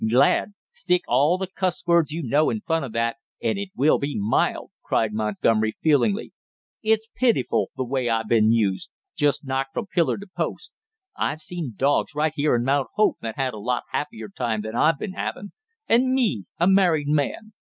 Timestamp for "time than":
14.29-14.75